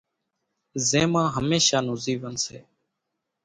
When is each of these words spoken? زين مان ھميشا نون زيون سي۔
زين 0.87 1.07
مان 1.13 1.27
ھميشا 1.35 1.77
نون 1.85 1.97
زيون 2.03 2.35
سي۔ 2.43 2.57